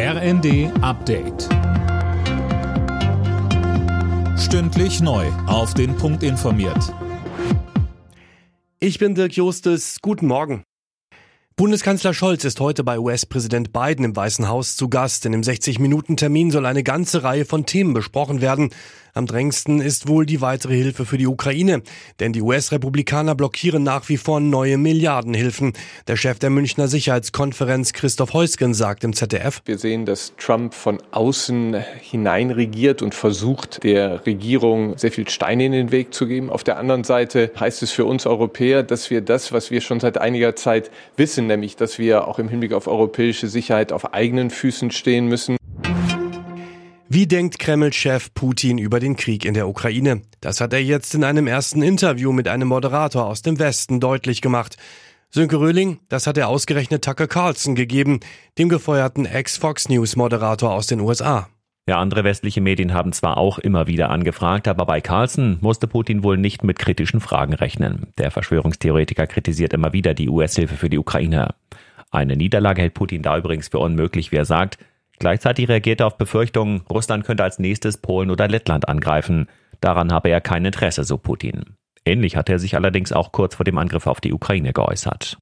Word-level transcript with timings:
RND 0.00 0.70
Update. 0.80 1.48
Stündlich 4.38 5.00
neu. 5.00 5.26
Auf 5.48 5.74
den 5.74 5.96
Punkt 5.96 6.22
informiert. 6.22 6.94
Ich 8.78 9.00
bin 9.00 9.16
Dirk 9.16 9.32
Justes. 9.32 9.98
Guten 10.00 10.28
Morgen. 10.28 10.62
Bundeskanzler 11.56 12.14
Scholz 12.14 12.44
ist 12.44 12.60
heute 12.60 12.84
bei 12.84 13.00
US-Präsident 13.00 13.72
Biden 13.72 14.04
im 14.04 14.14
Weißen 14.14 14.46
Haus 14.46 14.76
zu 14.76 14.88
Gast. 14.88 15.26
In 15.26 15.32
dem 15.32 15.40
60-Minuten-Termin 15.40 16.52
soll 16.52 16.66
eine 16.66 16.84
ganze 16.84 17.24
Reihe 17.24 17.44
von 17.44 17.66
Themen 17.66 17.92
besprochen 17.92 18.40
werden. 18.40 18.70
Am 19.14 19.26
drängendsten 19.26 19.80
ist 19.80 20.08
wohl 20.08 20.26
die 20.26 20.40
weitere 20.40 20.74
Hilfe 20.74 21.06
für 21.06 21.18
die 21.18 21.26
Ukraine, 21.26 21.82
denn 22.20 22.32
die 22.32 22.42
US-Republikaner 22.42 23.34
blockieren 23.34 23.82
nach 23.82 24.08
wie 24.08 24.16
vor 24.16 24.40
neue 24.40 24.78
Milliardenhilfen. 24.78 25.72
Der 26.06 26.16
Chef 26.16 26.38
der 26.38 26.50
Münchner 26.50 26.88
Sicherheitskonferenz 26.88 27.92
Christoph 27.92 28.32
Heusgen 28.32 28.74
sagt 28.74 29.04
im 29.04 29.12
ZDF. 29.12 29.60
Wir 29.64 29.78
sehen, 29.78 30.06
dass 30.06 30.34
Trump 30.36 30.74
von 30.74 30.98
außen 31.10 31.76
hinein 32.00 32.50
regiert 32.50 33.02
und 33.02 33.14
versucht, 33.14 33.82
der 33.82 34.24
Regierung 34.26 34.96
sehr 34.98 35.12
viel 35.12 35.28
Steine 35.28 35.66
in 35.66 35.72
den 35.72 35.92
Weg 35.92 36.14
zu 36.14 36.26
geben. 36.26 36.50
Auf 36.50 36.64
der 36.64 36.78
anderen 36.78 37.04
Seite 37.04 37.50
heißt 37.58 37.82
es 37.82 37.90
für 37.90 38.04
uns 38.04 38.26
Europäer, 38.26 38.82
dass 38.82 39.10
wir 39.10 39.20
das, 39.20 39.52
was 39.52 39.70
wir 39.70 39.80
schon 39.80 40.00
seit 40.00 40.18
einiger 40.18 40.56
Zeit 40.56 40.90
wissen, 41.16 41.46
nämlich 41.46 41.76
dass 41.76 41.98
wir 41.98 42.26
auch 42.26 42.38
im 42.38 42.48
Hinblick 42.48 42.72
auf 42.72 42.86
europäische 42.86 43.48
Sicherheit 43.48 43.92
auf 43.92 44.14
eigenen 44.14 44.50
Füßen 44.50 44.90
stehen 44.90 45.26
müssen. 45.26 45.57
Wie 47.10 47.26
denkt 47.26 47.58
Kreml-Chef 47.58 48.34
Putin 48.34 48.76
über 48.76 49.00
den 49.00 49.16
Krieg 49.16 49.46
in 49.46 49.54
der 49.54 49.66
Ukraine? 49.66 50.20
Das 50.42 50.60
hat 50.60 50.74
er 50.74 50.82
jetzt 50.82 51.14
in 51.14 51.24
einem 51.24 51.46
ersten 51.46 51.80
Interview 51.80 52.32
mit 52.32 52.48
einem 52.48 52.68
Moderator 52.68 53.24
aus 53.24 53.40
dem 53.40 53.58
Westen 53.58 53.98
deutlich 53.98 54.42
gemacht. 54.42 54.76
Sönke 55.30 55.58
Röhling, 55.58 56.00
das 56.10 56.26
hat 56.26 56.36
er 56.36 56.48
ausgerechnet 56.48 57.02
Tucker 57.02 57.26
Carlson 57.26 57.74
gegeben, 57.74 58.20
dem 58.58 58.68
gefeuerten 58.68 59.24
Ex-Fox 59.24 59.88
News-Moderator 59.88 60.70
aus 60.70 60.86
den 60.86 61.00
USA. 61.00 61.48
Ja, 61.86 61.98
andere 61.98 62.24
westliche 62.24 62.60
Medien 62.60 62.92
haben 62.92 63.14
zwar 63.14 63.38
auch 63.38 63.58
immer 63.58 63.86
wieder 63.86 64.10
angefragt, 64.10 64.68
aber 64.68 64.84
bei 64.84 65.00
Carlson 65.00 65.56
musste 65.62 65.86
Putin 65.86 66.22
wohl 66.22 66.36
nicht 66.36 66.62
mit 66.62 66.78
kritischen 66.78 67.20
Fragen 67.20 67.54
rechnen. 67.54 68.08
Der 68.18 68.30
Verschwörungstheoretiker 68.30 69.26
kritisiert 69.26 69.72
immer 69.72 69.94
wieder 69.94 70.12
die 70.12 70.28
US-Hilfe 70.28 70.76
für 70.76 70.90
die 70.90 70.98
Ukraine. 70.98 71.54
Eine 72.10 72.36
Niederlage 72.36 72.82
hält 72.82 72.92
Putin 72.92 73.22
da 73.22 73.38
übrigens 73.38 73.68
für 73.68 73.78
unmöglich, 73.78 74.30
wie 74.30 74.36
er 74.36 74.44
sagt. 74.44 74.76
Gleichzeitig 75.18 75.68
reagierte 75.68 76.04
er 76.04 76.08
auf 76.08 76.18
Befürchtungen, 76.18 76.82
Russland 76.90 77.24
könnte 77.24 77.42
als 77.42 77.58
nächstes 77.58 77.96
Polen 77.96 78.30
oder 78.30 78.48
Lettland 78.48 78.88
angreifen. 78.88 79.48
Daran 79.80 80.12
habe 80.12 80.28
er 80.28 80.40
kein 80.40 80.64
Interesse, 80.64 81.04
so 81.04 81.18
Putin. 81.18 81.76
Ähnlich 82.04 82.36
hat 82.36 82.48
er 82.48 82.58
sich 82.58 82.74
allerdings 82.74 83.12
auch 83.12 83.32
kurz 83.32 83.56
vor 83.56 83.64
dem 83.64 83.78
Angriff 83.78 84.06
auf 84.06 84.20
die 84.20 84.32
Ukraine 84.32 84.72
geäußert. 84.72 85.38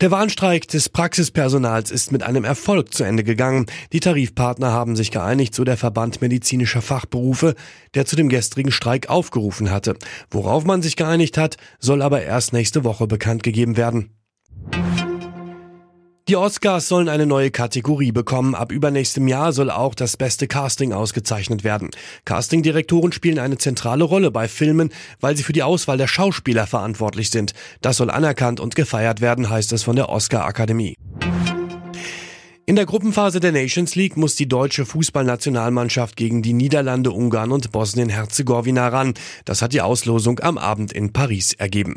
Der 0.00 0.10
Warnstreik 0.10 0.66
des 0.66 0.88
Praxispersonals 0.88 1.90
ist 1.90 2.10
mit 2.10 2.22
einem 2.22 2.44
Erfolg 2.44 2.94
zu 2.94 3.04
Ende 3.04 3.22
gegangen. 3.22 3.66
Die 3.92 4.00
Tarifpartner 4.00 4.72
haben 4.72 4.96
sich 4.96 5.10
geeinigt, 5.10 5.54
so 5.54 5.62
der 5.62 5.76
Verband 5.76 6.22
medizinischer 6.22 6.80
Fachberufe, 6.80 7.54
der 7.94 8.06
zu 8.06 8.16
dem 8.16 8.30
gestrigen 8.30 8.72
Streik 8.72 9.10
aufgerufen 9.10 9.70
hatte. 9.70 9.96
Worauf 10.30 10.64
man 10.64 10.80
sich 10.80 10.96
geeinigt 10.96 11.36
hat, 11.36 11.58
soll 11.80 12.00
aber 12.00 12.22
erst 12.22 12.54
nächste 12.54 12.82
Woche 12.82 13.06
bekannt 13.06 13.42
gegeben 13.42 13.76
werden. 13.76 14.16
Die 16.30 16.36
Oscars 16.36 16.86
sollen 16.86 17.08
eine 17.08 17.26
neue 17.26 17.50
Kategorie 17.50 18.12
bekommen. 18.12 18.54
Ab 18.54 18.70
übernächstem 18.70 19.26
Jahr 19.26 19.52
soll 19.52 19.68
auch 19.68 19.96
das 19.96 20.16
beste 20.16 20.46
Casting 20.46 20.92
ausgezeichnet 20.92 21.64
werden. 21.64 21.90
Castingdirektoren 22.24 23.10
spielen 23.10 23.40
eine 23.40 23.58
zentrale 23.58 24.04
Rolle 24.04 24.30
bei 24.30 24.46
Filmen, 24.46 24.90
weil 25.18 25.36
sie 25.36 25.42
für 25.42 25.52
die 25.52 25.64
Auswahl 25.64 25.98
der 25.98 26.06
Schauspieler 26.06 26.68
verantwortlich 26.68 27.30
sind. 27.30 27.54
Das 27.80 27.96
soll 27.96 28.10
anerkannt 28.10 28.60
und 28.60 28.76
gefeiert 28.76 29.20
werden, 29.20 29.50
heißt 29.50 29.72
es 29.72 29.82
von 29.82 29.96
der 29.96 30.08
Oscar-Akademie. 30.08 30.94
In 32.64 32.76
der 32.76 32.86
Gruppenphase 32.86 33.40
der 33.40 33.50
Nations 33.50 33.96
League 33.96 34.16
muss 34.16 34.36
die 34.36 34.46
deutsche 34.46 34.86
Fußballnationalmannschaft 34.86 36.16
gegen 36.16 36.42
die 36.42 36.52
Niederlande, 36.52 37.10
Ungarn 37.10 37.50
und 37.50 37.72
Bosnien-Herzegowina 37.72 38.86
ran. 38.86 39.14
Das 39.44 39.62
hat 39.62 39.72
die 39.72 39.80
Auslosung 39.80 40.38
am 40.38 40.58
Abend 40.58 40.92
in 40.92 41.12
Paris 41.12 41.54
ergeben. 41.54 41.96